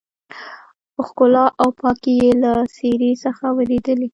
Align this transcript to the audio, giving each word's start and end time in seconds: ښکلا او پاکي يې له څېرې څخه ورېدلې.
ښکلا 1.05 1.45
او 1.61 1.69
پاکي 1.79 2.13
يې 2.21 2.31
له 2.43 2.51
څېرې 2.75 3.11
څخه 3.23 3.45
ورېدلې. 3.57 4.09